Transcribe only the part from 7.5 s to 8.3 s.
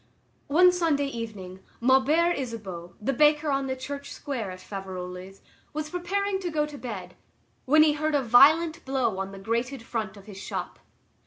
when he heard a